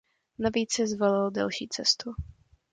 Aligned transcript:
Navíc 0.39 0.73
si 0.73 0.87
zvolil 0.87 1.31
delší 1.31 1.67
cestu. 1.67 2.11